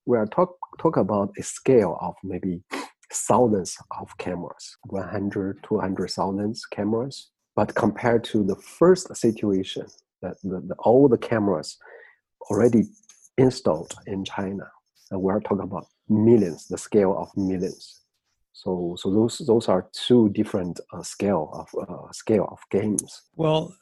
we 0.06 0.16
are 0.16 0.26
talk 0.26 0.56
talk 0.78 0.96
about 0.96 1.28
a 1.38 1.42
scale 1.42 1.98
of 2.00 2.14
maybe 2.22 2.62
thousands 3.12 3.76
of 4.00 4.16
cameras, 4.18 4.76
100, 4.84 5.62
200 5.62 6.10
thousands 6.10 6.64
cameras. 6.66 7.30
But 7.56 7.74
compared 7.74 8.22
to 8.24 8.44
the 8.44 8.56
first 8.56 9.16
situation, 9.16 9.86
that 10.22 10.36
the, 10.42 10.60
the, 10.60 10.74
all 10.78 11.08
the 11.08 11.18
cameras 11.18 11.78
already 12.50 12.84
installed 13.38 13.94
in 14.06 14.24
China, 14.24 14.70
and 15.10 15.20
we're 15.20 15.40
talking 15.40 15.60
about 15.60 15.86
millions, 16.08 16.68
the 16.68 16.78
scale 16.78 17.16
of 17.18 17.34
millions. 17.36 18.02
So, 18.52 18.96
so 18.98 19.10
those 19.10 19.38
those 19.46 19.68
are 19.68 19.88
two 19.92 20.30
different 20.30 20.80
uh, 20.92 21.02
scale 21.02 21.50
of 21.52 21.88
uh, 21.88 22.12
scale 22.12 22.48
of 22.50 22.58
games. 22.70 23.22
Well, 23.34 23.74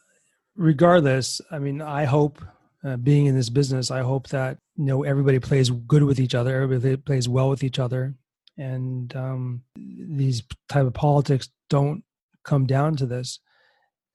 regardless, 0.57 1.41
I 1.51 1.59
mean, 1.59 1.81
I 1.81 2.05
hope, 2.05 2.43
uh, 2.85 2.97
being 2.97 3.27
in 3.27 3.37
this 3.37 3.51
business, 3.51 3.91
I 3.91 4.01
hope 4.01 4.29
that 4.29 4.59
you 4.77 4.85
know 4.85 5.05
everybody 5.05 5.39
plays 5.39 5.71
good 5.71 6.03
with 6.03 6.19
each 6.19 6.35
other, 6.35 6.61
everybody 6.61 6.97
plays 6.97 7.29
well 7.29 7.51
with 7.51 7.63
each 7.63 7.79
other, 7.79 8.15
and 8.59 9.15
um, 9.15 9.63
these 9.77 10.43
type 10.69 10.87
of 10.87 10.95
politics 10.95 11.49
don't 11.71 12.03
come 12.43 12.67
down 12.67 12.97
to 12.97 13.07
this. 13.07 13.39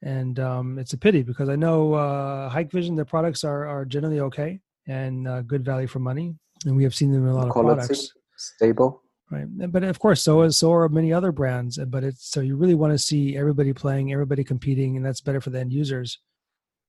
And 0.02 0.40
um, 0.40 0.78
it's 0.78 0.94
a 0.94 0.98
pity 0.98 1.22
because 1.22 1.48
I 1.48 1.56
know 1.56 1.94
uh, 1.94 2.50
Hikvision, 2.50 2.96
their 2.96 3.04
products 3.04 3.44
are 3.44 3.66
are 3.66 3.84
generally 3.84 4.20
okay 4.20 4.60
and 4.86 5.28
uh, 5.28 5.42
good 5.42 5.64
value 5.64 5.86
for 5.86 5.98
money, 5.98 6.34
and 6.64 6.76
we 6.76 6.82
have 6.84 6.94
seen 6.94 7.12
them 7.12 7.24
in 7.24 7.30
a 7.30 7.34
lot 7.34 7.48
of 7.48 7.52
products. 7.52 8.12
stable. 8.36 9.02
right. 9.30 9.46
But 9.70 9.84
of 9.84 9.98
course 9.98 10.22
so 10.22 10.42
is 10.42 10.58
so 10.58 10.72
are 10.72 10.88
many 10.88 11.12
other 11.12 11.32
brands. 11.32 11.78
But 11.86 12.04
it's 12.04 12.30
so 12.30 12.40
you 12.40 12.56
really 12.56 12.74
want 12.74 12.92
to 12.92 12.98
see 12.98 13.36
everybody 13.36 13.72
playing 13.72 14.12
everybody 14.12 14.42
competing 14.42 14.96
and 14.96 15.04
that's 15.04 15.20
better 15.20 15.40
for 15.40 15.50
the 15.50 15.60
end 15.60 15.72
users. 15.72 16.18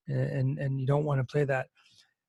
And 0.08 0.58
and 0.58 0.80
you 0.80 0.88
don't 0.88 1.06
want 1.06 1.20
to 1.20 1.32
play 1.32 1.44
that. 1.46 1.68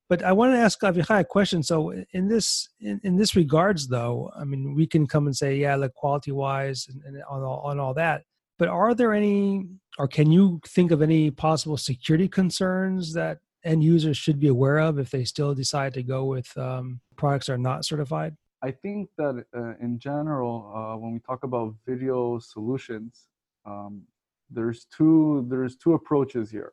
But 0.08 0.22
i 0.24 0.32
want 0.32 0.52
to 0.52 0.58
ask 0.58 0.80
Avichai 0.80 1.20
a 1.20 1.24
question. 1.24 1.62
So 1.62 1.92
in 2.12 2.28
this 2.28 2.68
in, 2.80 3.00
in 3.04 3.16
this 3.16 3.36
regards 3.36 3.86
though 3.88 4.30
i 4.36 4.44
mean 4.44 4.74
we 4.74 4.86
can 4.86 5.06
come 5.06 5.26
and 5.26 5.36
say 5.36 5.56
yeah 5.56 5.76
like 5.76 5.94
quality 5.94 6.32
wise 6.32 6.88
and, 6.88 7.02
and 7.04 7.22
on, 7.30 7.42
all, 7.42 7.60
on 7.60 7.78
all 7.78 7.94
that 7.94 8.24
but 8.58 8.68
are 8.68 8.94
there 8.94 9.12
any 9.12 9.66
or 9.98 10.08
can 10.08 10.32
you 10.32 10.60
think 10.66 10.90
of 10.90 11.02
any 11.02 11.30
possible 11.30 11.76
security 11.76 12.28
concerns 12.28 13.12
that 13.12 13.38
end 13.64 13.84
users 13.84 14.16
should 14.16 14.40
be 14.40 14.48
aware 14.48 14.78
of 14.78 14.98
if 14.98 15.10
they 15.10 15.24
still 15.24 15.54
decide 15.54 15.94
to 15.94 16.02
go 16.02 16.24
with 16.24 16.56
um, 16.56 17.00
products 17.16 17.46
that 17.46 17.54
are 17.54 17.58
not 17.58 17.84
certified 17.84 18.36
I 18.62 18.70
think 18.70 19.10
that 19.18 19.44
uh, 19.56 19.74
in 19.80 19.98
general, 19.98 20.72
uh, 20.74 20.96
when 20.96 21.12
we 21.12 21.18
talk 21.18 21.42
about 21.42 21.74
video 21.84 22.38
solutions, 22.38 23.26
um, 23.66 24.02
there's 24.50 24.86
two 24.96 25.44
there's 25.50 25.76
two 25.76 25.94
approaches 25.94 26.48
here. 26.50 26.72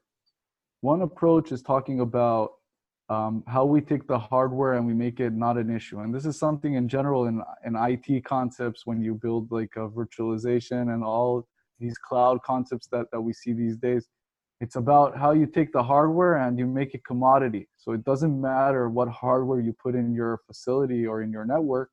One 0.82 1.02
approach 1.02 1.52
is 1.52 1.64
talking 1.64 2.02
about 2.02 2.52
um, 3.10 3.44
how 3.48 3.66
we 3.66 3.82
take 3.82 4.08
the 4.08 4.20
hardware 4.20 4.74
and 4.74 4.86
we 4.86 4.94
make 4.94 5.20
it 5.20 5.34
not 5.34 5.58
an 5.58 5.76
issue, 5.76 6.00
and 6.00 6.14
this 6.14 6.28
is 6.28 6.38
something 6.38 6.76
in 6.76 6.88
general 6.88 7.26
in 7.26 7.42
in 7.66 7.76
IT 7.76 8.24
concepts 8.24 8.86
when 8.86 9.02
you 9.02 9.16
build 9.16 9.52
like 9.52 9.74
a 9.76 9.90
virtualization 9.90 10.94
and 10.94 11.04
all 11.04 11.48
these 11.80 11.98
cloud 11.98 12.42
concepts 12.44 12.88
that 12.88 13.08
that 13.12 13.22
we 13.22 13.34
see 13.34 13.54
these 13.54 13.78
days. 13.78 14.08
It's 14.62 14.76
about 14.76 15.18
how 15.18 15.32
you 15.32 15.46
take 15.46 15.72
the 15.72 15.84
hardware 15.84 16.36
and 16.36 16.60
you 16.60 16.68
make 16.68 16.94
it 16.94 17.06
commodity. 17.06 17.70
So 17.78 17.94
it 17.94 18.04
doesn't 18.04 18.40
matter 18.42 18.90
what 18.90 19.08
hardware 19.08 19.62
you 19.62 19.74
put 19.74 19.96
in 19.96 20.14
your 20.14 20.42
facility 20.46 21.08
or 21.08 21.22
in 21.22 21.32
your 21.32 21.46
network, 21.46 21.92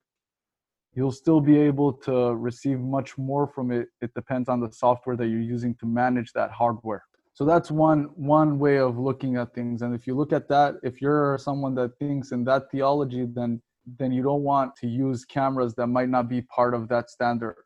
you'll 0.93 1.13
still 1.13 1.41
be 1.41 1.57
able 1.59 1.93
to 1.93 2.35
receive 2.35 2.81
much 2.81 3.17
more 3.19 3.47
from 3.47 3.71
it. 3.71 3.89
It 4.01 4.13
depends 4.15 4.49
on 4.49 4.61
the 4.61 4.73
software 4.73 5.17
that 5.17 5.29
you're 5.29 5.41
using 5.41 5.77
to 5.77 5.87
manage 5.87 6.33
that 6.33 6.51
hardware. 6.51 7.05
So 7.35 7.45
that's 7.45 7.71
one 7.71 8.05
one 8.17 8.59
way 8.59 8.79
of 8.79 8.99
looking 8.99 9.37
at 9.37 9.55
things. 9.55 9.83
And 9.83 9.95
if 9.95 10.07
you 10.07 10.17
look 10.17 10.33
at 10.33 10.49
that, 10.49 10.77
if 10.83 11.03
you're 11.03 11.39
someone 11.39 11.75
that 11.75 11.99
thinks 11.99 12.33
in 12.33 12.45
that 12.45 12.71
theology, 12.73 13.27
then 13.27 13.63
then 13.99 14.11
you 14.11 14.23
don't 14.23 14.43
want 14.43 14.75
to 14.77 14.89
use 14.89 15.25
cameras 15.25 15.75
that 15.75 15.87
might 15.87 16.09
not 16.09 16.29
be 16.29 16.43
part 16.43 16.75
of 16.75 16.89
that 16.89 17.11
standard 17.11 17.57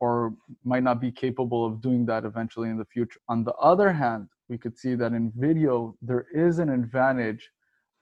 or 0.00 0.34
might 0.64 0.82
not 0.82 1.00
be 1.00 1.12
capable 1.12 1.64
of 1.64 1.80
doing 1.80 2.06
that 2.06 2.24
eventually 2.24 2.70
in 2.70 2.78
the 2.78 2.84
future. 2.86 3.20
On 3.28 3.44
the 3.44 3.52
other 3.54 3.92
hand, 3.92 4.28
we 4.48 4.58
could 4.58 4.76
see 4.76 4.94
that 4.96 5.12
in 5.12 5.32
video, 5.36 5.94
there 6.02 6.26
is 6.34 6.58
an 6.58 6.70
advantage 6.70 7.50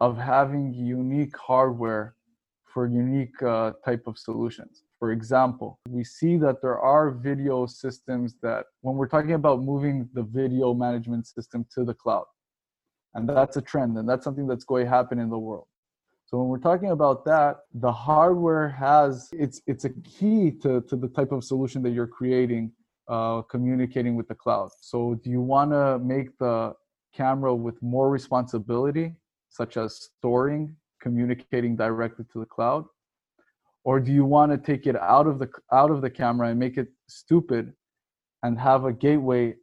of 0.00 0.16
having 0.16 0.72
unique 0.72 1.36
hardware 1.36 2.14
for 2.64 2.86
unique 2.86 3.42
uh, 3.42 3.72
type 3.84 4.04
of 4.06 4.16
solutions. 4.16 4.84
For 4.98 5.12
example, 5.12 5.78
we 5.88 6.04
see 6.04 6.36
that 6.38 6.62
there 6.62 6.78
are 6.78 7.10
video 7.10 7.66
systems 7.66 8.36
that, 8.42 8.66
when 8.82 8.96
we're 8.96 9.08
talking 9.08 9.32
about 9.32 9.62
moving 9.62 10.08
the 10.14 10.22
video 10.22 10.74
management 10.74 11.26
system 11.26 11.66
to 11.74 11.84
the 11.84 11.94
cloud, 11.94 12.26
and 13.14 13.28
that's 13.28 13.56
a 13.56 13.62
trend, 13.62 13.96
and 13.98 14.08
that's 14.08 14.24
something 14.24 14.46
that's 14.46 14.64
going 14.64 14.84
to 14.84 14.90
happen 14.90 15.18
in 15.18 15.30
the 15.30 15.38
world. 15.38 15.66
So 16.28 16.36
when 16.36 16.48
we're 16.48 16.58
talking 16.58 16.90
about 16.90 17.24
that, 17.24 17.60
the 17.72 17.90
hardware 17.90 18.68
has 18.68 19.30
it's 19.32 19.62
it's 19.66 19.86
a 19.86 19.90
key 20.04 20.50
to, 20.62 20.82
to 20.82 20.94
the 20.94 21.08
type 21.08 21.32
of 21.32 21.42
solution 21.42 21.82
that 21.84 21.92
you're 21.92 22.06
creating, 22.06 22.70
uh, 23.08 23.40
communicating 23.40 24.14
with 24.14 24.28
the 24.28 24.34
cloud. 24.34 24.68
So 24.82 25.14
do 25.24 25.30
you 25.30 25.40
want 25.40 25.70
to 25.70 25.98
make 26.00 26.36
the 26.36 26.74
camera 27.14 27.54
with 27.54 27.80
more 27.80 28.10
responsibility, 28.10 29.14
such 29.48 29.78
as 29.78 30.10
storing, 30.18 30.76
communicating 31.00 31.76
directly 31.76 32.26
to 32.34 32.40
the 32.40 32.44
cloud, 32.44 32.84
or 33.84 33.98
do 33.98 34.12
you 34.12 34.26
want 34.26 34.52
to 34.52 34.58
take 34.58 34.86
it 34.86 34.96
out 34.96 35.26
of 35.26 35.38
the 35.38 35.48
out 35.72 35.90
of 35.90 36.02
the 36.02 36.10
camera 36.10 36.48
and 36.50 36.58
make 36.58 36.76
it 36.76 36.88
stupid, 37.08 37.72
and 38.42 38.60
have 38.60 38.84
a 38.84 38.92
gateway 38.92 39.54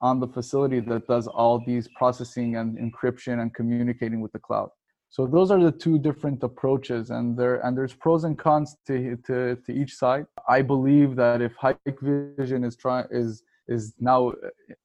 on 0.00 0.18
the 0.20 0.28
facility 0.28 0.80
that 0.80 1.06
does 1.06 1.26
all 1.26 1.62
these 1.66 1.88
processing 1.94 2.56
and 2.56 2.78
encryption 2.78 3.42
and 3.42 3.52
communicating 3.52 4.22
with 4.22 4.32
the 4.32 4.38
cloud? 4.38 4.70
So 5.08 5.26
those 5.26 5.50
are 5.50 5.62
the 5.62 5.72
two 5.72 5.98
different 5.98 6.42
approaches, 6.42 7.10
and 7.10 7.36
there 7.38 7.56
and 7.64 7.76
there's 7.76 7.94
pros 7.94 8.24
and 8.24 8.38
cons 8.38 8.76
to 8.86 9.16
to, 9.26 9.56
to 9.64 9.72
each 9.72 9.94
side. 9.94 10.26
I 10.48 10.62
believe 10.62 11.16
that 11.16 11.40
if 11.40 11.52
Hikvision 11.56 12.64
is 12.66 12.76
trying 12.76 13.06
is 13.10 13.42
is 13.68 13.94
now 13.98 14.32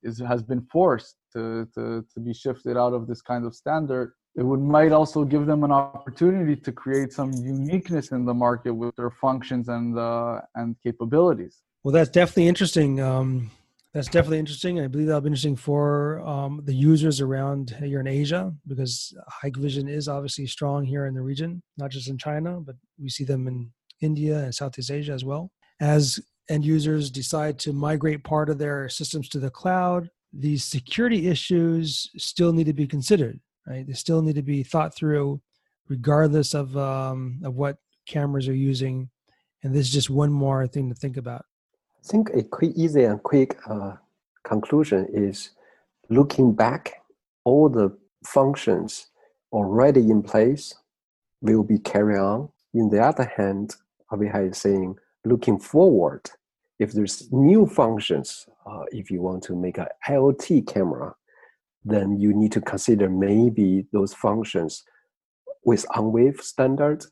is 0.04 0.20
has 0.20 0.42
been 0.42 0.62
forced 0.72 1.16
to, 1.34 1.68
to 1.76 2.06
to 2.14 2.20
be 2.20 2.34
shifted 2.34 2.78
out 2.78 2.94
of 2.94 3.08
this 3.08 3.22
kind 3.22 3.46
of 3.46 3.56
standard, 3.56 4.14
it 4.36 4.44
would 4.44 4.62
might 4.62 4.92
also 4.92 5.24
give 5.24 5.46
them 5.46 5.64
an 5.64 5.72
opportunity 5.72 6.56
to 6.56 6.72
create 6.72 7.12
some 7.12 7.32
uniqueness 7.34 8.12
in 8.12 8.26
the 8.26 8.34
market 8.34 8.74
with 8.74 8.96
their 8.96 9.12
functions 9.12 9.68
and 9.68 9.98
uh, 9.98 10.40
and 10.56 10.76
capabilities. 10.82 11.62
Well, 11.84 11.94
that's 11.94 12.10
definitely 12.10 12.48
interesting. 12.48 13.00
Um, 13.00 13.52
that's 13.94 14.08
definitely 14.08 14.40
interesting. 14.40 14.80
I 14.80 14.88
believe 14.88 15.08
that'll 15.08 15.22
be 15.22 15.28
interesting 15.28 15.58
for 15.58 16.22
um, 16.22 16.62
the 16.64 16.74
users 16.74 17.20
around 17.20 17.76
here 17.84 18.00
in 18.00 18.08
Asia 18.08 18.54
because 18.68 19.14
Hikvision 19.44 19.90
is 19.90 20.08
obviously 20.08 20.48
strong 20.48 20.86
here 20.86 21.08
in 21.08 21.14
the 21.14 21.22
region, 21.22 21.62
not 21.78 21.92
just 21.92 22.08
in 22.08 22.18
China, 22.18 22.62
but 22.62 22.76
we 23.02 23.10
see 23.10 23.26
them 23.26 23.48
in 23.48 23.70
India 24.00 24.40
and 24.40 24.56
Southeast 24.56 24.92
Asia 24.92 25.12
as 25.12 25.26
well. 25.26 25.52
As 25.82 26.22
end 26.50 26.64
users 26.64 27.12
decide 27.12 27.60
to 27.60 27.74
migrate 27.74 28.24
part 28.24 28.50
of 28.50 28.58
their 28.58 28.88
systems 28.88 29.28
to 29.30 29.40
the 29.40 29.50
cloud, 29.50 30.10
these 30.32 30.64
security 30.64 31.28
issues 31.28 32.10
still 32.18 32.54
need 32.54 32.68
to 32.68 32.74
be 32.74 32.88
considered, 32.88 33.42
right? 33.68 33.86
They 33.86 33.94
still 33.94 34.22
need 34.22 34.36
to 34.36 34.42
be 34.42 34.64
thought 34.64 34.96
through, 34.96 35.42
regardless 35.90 36.54
of 36.54 36.78
um, 36.78 37.42
of 37.44 37.56
what 37.56 37.78
cameras 38.08 38.48
are 38.48 38.56
using. 38.56 39.10
And 39.64 39.76
this 39.76 39.88
is 39.88 39.94
just 39.94 40.10
one 40.10 40.32
more 40.32 40.66
thing 40.66 40.88
to 40.90 40.96
think 40.96 41.18
about. 41.18 41.46
I 42.04 42.08
think 42.08 42.30
a 42.34 42.44
quick, 42.44 42.74
easy 42.76 43.04
and 43.04 43.22
quick 43.22 43.58
uh, 43.70 43.94
conclusion 44.44 45.08
is 45.14 45.52
looking 46.10 46.54
back, 46.54 47.04
all 47.44 47.70
the 47.70 47.96
functions 48.26 49.08
already 49.52 50.10
in 50.10 50.24
place 50.24 50.74
will 51.42 51.64
be 51.64 51.78
carried 51.78 52.20
on. 52.20 52.50
In 52.74 52.90
the 52.90 53.02
other 53.02 53.32
hand, 53.36 53.76
Avihai 54.12 54.52
is 54.52 54.58
saying, 54.58 54.98
looking 55.26 55.60
forward, 55.60 56.30
if 56.80 56.94
there's 56.94 57.32
new 57.32 57.68
functions, 57.68 58.48
uh, 58.66 58.84
if 58.92 59.12
you 59.12 59.22
want 59.22 59.44
to 59.44 59.56
make 59.56 59.78
an 59.78 59.88
IoT 60.08 60.68
camera, 60.68 61.16
then 61.86 62.20
you 62.20 62.34
need 62.34 62.52
to 62.54 62.62
consider 62.62 63.10
maybe 63.10 63.86
those 63.92 64.14
functions 64.14 64.84
with 65.64 65.86
ONVIF 65.96 66.42
standard 66.42 67.06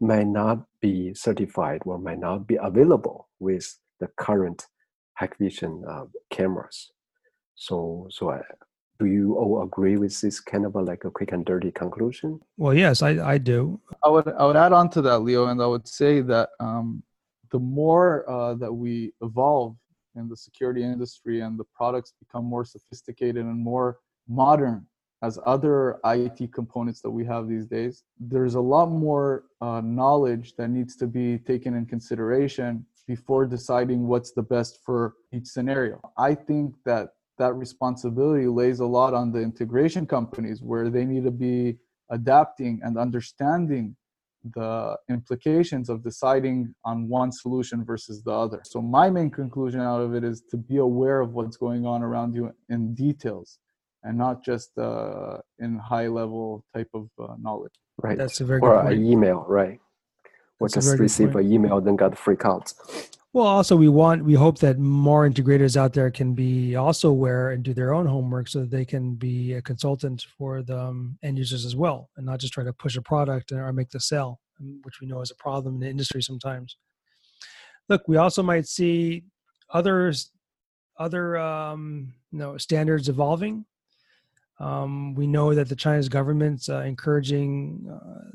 might 0.00 0.26
not 0.26 0.66
be 0.80 1.14
certified 1.14 1.82
or 1.84 1.98
might 1.98 2.18
not 2.18 2.46
be 2.46 2.56
available 2.56 3.28
with 3.38 3.78
the 4.00 4.08
current 4.16 4.66
Hikvision 5.20 5.88
uh, 5.88 6.06
cameras. 6.30 6.90
So, 7.54 8.08
so 8.10 8.30
I, 8.30 8.40
do 8.98 9.06
you 9.06 9.36
all 9.36 9.62
agree 9.62 9.96
with 9.96 10.20
this 10.20 10.40
kind 10.40 10.66
of 10.66 10.74
a, 10.74 10.80
like 10.80 11.04
a 11.04 11.10
quick 11.10 11.32
and 11.32 11.44
dirty 11.44 11.70
conclusion? 11.70 12.40
Well, 12.56 12.74
yes, 12.74 13.02
I, 13.02 13.10
I 13.34 13.38
do. 13.38 13.80
I 14.02 14.08
would 14.08 14.28
I 14.28 14.44
would 14.46 14.56
add 14.56 14.72
on 14.72 14.90
to 14.90 15.02
that, 15.02 15.20
Leo, 15.20 15.46
and 15.46 15.62
I 15.62 15.66
would 15.66 15.86
say 15.86 16.20
that 16.22 16.50
um, 16.60 17.02
the 17.50 17.58
more 17.58 18.28
uh, 18.28 18.54
that 18.54 18.72
we 18.72 19.12
evolve 19.22 19.76
in 20.16 20.28
the 20.28 20.36
security 20.36 20.82
industry 20.82 21.40
and 21.40 21.58
the 21.58 21.64
products 21.74 22.12
become 22.20 22.44
more 22.44 22.64
sophisticated 22.64 23.44
and 23.44 23.58
more 23.58 23.98
modern 24.28 24.86
as 25.22 25.38
other 25.46 25.98
IT 26.04 26.52
components 26.52 27.00
that 27.00 27.10
we 27.10 27.24
have 27.24 27.48
these 27.48 27.66
days, 27.66 28.04
there's 28.20 28.56
a 28.56 28.60
lot 28.60 28.90
more 28.90 29.44
uh, 29.62 29.80
knowledge 29.82 30.54
that 30.56 30.68
needs 30.68 30.96
to 30.96 31.06
be 31.06 31.38
taken 31.38 31.74
in 31.74 31.86
consideration 31.86 32.84
before 33.06 33.46
deciding 33.46 34.06
what's 34.06 34.32
the 34.32 34.42
best 34.42 34.78
for 34.84 35.14
each 35.32 35.46
scenario. 35.46 36.00
I 36.16 36.34
think 36.34 36.74
that 36.84 37.08
that 37.38 37.54
responsibility 37.54 38.46
lays 38.46 38.80
a 38.80 38.86
lot 38.86 39.12
on 39.14 39.32
the 39.32 39.40
integration 39.40 40.06
companies 40.06 40.62
where 40.62 40.88
they 40.88 41.04
need 41.04 41.24
to 41.24 41.30
be 41.30 41.76
adapting 42.10 42.80
and 42.82 42.96
understanding 42.96 43.96
the 44.54 44.96
implications 45.08 45.88
of 45.88 46.02
deciding 46.02 46.74
on 46.84 47.08
one 47.08 47.32
solution 47.32 47.84
versus 47.84 48.22
the 48.22 48.30
other. 48.30 48.60
So 48.64 48.82
my 48.82 49.08
main 49.08 49.30
conclusion 49.30 49.80
out 49.80 50.00
of 50.00 50.14
it 50.14 50.22
is 50.22 50.42
to 50.50 50.56
be 50.56 50.76
aware 50.76 51.20
of 51.20 51.32
what's 51.32 51.56
going 51.56 51.86
on 51.86 52.02
around 52.02 52.34
you 52.34 52.52
in 52.68 52.94
details 52.94 53.58
and 54.02 54.18
not 54.18 54.44
just 54.44 54.76
uh, 54.76 55.38
in 55.58 55.78
high 55.78 56.08
level 56.08 56.62
type 56.74 56.90
of 56.92 57.08
uh, 57.18 57.34
knowledge. 57.40 57.72
Right. 58.02 58.18
That's 58.18 58.40
a 58.40 58.44
very 58.44 58.60
or 58.60 58.76
good 58.76 58.82
point. 58.82 58.98
an 58.98 59.06
email, 59.06 59.46
right? 59.48 59.80
Or 60.60 60.68
That's 60.68 60.74
just 60.74 60.90
good 60.90 61.00
receive 61.00 61.32
point. 61.32 61.46
an 61.46 61.52
email, 61.52 61.80
then 61.80 61.96
got 61.96 62.16
freak 62.16 62.44
out. 62.44 62.72
Well, 63.34 63.46
also 63.46 63.74
we 63.74 63.88
want 63.88 64.24
we 64.24 64.34
hope 64.34 64.60
that 64.60 64.78
more 64.78 65.28
integrators 65.28 65.76
out 65.76 65.92
there 65.92 66.08
can 66.08 66.34
be 66.34 66.76
also 66.76 67.10
aware 67.10 67.50
and 67.50 67.64
do 67.64 67.74
their 67.74 67.92
own 67.92 68.06
homework 68.06 68.46
so 68.46 68.60
that 68.60 68.70
they 68.70 68.84
can 68.84 69.16
be 69.16 69.54
a 69.54 69.62
consultant 69.62 70.24
for 70.38 70.62
the 70.62 70.78
um, 70.78 71.18
end 71.24 71.36
users 71.38 71.64
as 71.64 71.74
well, 71.74 72.10
and 72.16 72.24
not 72.24 72.38
just 72.38 72.52
try 72.52 72.62
to 72.62 72.72
push 72.72 72.96
a 72.96 73.02
product 73.02 73.50
or 73.50 73.72
make 73.72 73.90
the 73.90 73.98
sell, 73.98 74.40
um, 74.60 74.78
which 74.84 75.00
we 75.00 75.08
know 75.08 75.20
is 75.20 75.32
a 75.32 75.34
problem 75.34 75.74
in 75.74 75.80
the 75.80 75.88
industry 75.88 76.22
sometimes. 76.22 76.76
Look, 77.88 78.06
we 78.06 78.18
also 78.18 78.40
might 78.40 78.68
see 78.68 79.24
others 79.70 80.30
other 80.96 81.36
um, 81.36 82.14
you 82.30 82.38
know 82.38 82.56
standards 82.56 83.08
evolving. 83.08 83.64
Um, 84.60 85.16
we 85.16 85.26
know 85.26 85.54
that 85.54 85.68
the 85.68 85.74
Chinese 85.74 86.08
government's 86.08 86.68
uh, 86.68 86.82
encouraging 86.82 87.84
uh, 87.92 88.30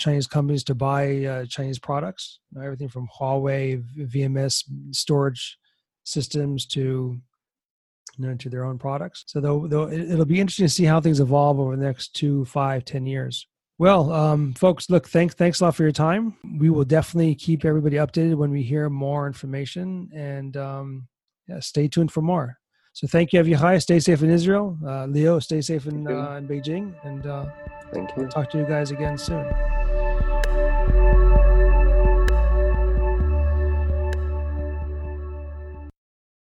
Chinese 0.00 0.26
companies 0.26 0.64
to 0.64 0.74
buy 0.74 1.24
uh, 1.24 1.44
Chinese 1.46 1.78
products, 1.78 2.40
you 2.50 2.58
know, 2.58 2.64
everything 2.66 2.88
from 2.88 3.08
Huawei, 3.18 3.84
VMS 4.14 4.64
storage 4.92 5.58
systems 6.04 6.66
to 6.66 7.18
you 8.18 8.26
know 8.26 8.34
to 8.34 8.48
their 8.50 8.64
own 8.64 8.78
products. 8.78 9.24
So 9.28 9.40
though, 9.40 9.66
though 9.68 9.84
it- 9.84 10.10
it'll 10.10 10.24
be 10.24 10.40
interesting 10.40 10.66
to 10.66 10.72
see 10.78 10.84
how 10.84 11.00
things 11.00 11.20
evolve 11.20 11.60
over 11.60 11.76
the 11.76 11.82
next 11.84 12.14
two, 12.14 12.44
five, 12.46 12.84
ten 12.84 13.06
years. 13.06 13.46
Well, 13.78 14.12
um, 14.12 14.52
folks, 14.54 14.90
look, 14.90 15.08
thanks 15.08 15.34
thanks 15.34 15.60
a 15.60 15.64
lot 15.64 15.74
for 15.74 15.84
your 15.84 15.92
time. 15.92 16.34
We 16.58 16.68
will 16.70 16.84
definitely 16.84 17.34
keep 17.34 17.64
everybody 17.64 17.96
updated 17.96 18.34
when 18.36 18.50
we 18.50 18.62
hear 18.62 18.90
more 18.90 19.26
information, 19.26 20.10
and 20.14 20.56
um, 20.56 21.08
yeah, 21.48 21.60
stay 21.60 21.88
tuned 21.88 22.12
for 22.12 22.20
more. 22.22 22.58
So 22.92 23.06
thank 23.06 23.32
you, 23.32 23.40
Avichai. 23.42 23.80
Stay 23.80 24.00
safe 24.00 24.22
in 24.22 24.30
Israel. 24.30 24.76
Uh, 24.84 25.06
Leo, 25.06 25.38
stay 25.38 25.60
safe 25.60 25.86
in, 25.86 26.06
uh, 26.06 26.32
in 26.34 26.48
Beijing, 26.48 26.92
and 27.04 27.24
uh, 27.26 27.46
Thank 27.94 28.10
you. 28.16 28.26
talk 28.26 28.50
to 28.50 28.58
you 28.58 28.64
guys 28.66 28.90
again 28.90 29.16
soon. 29.16 29.46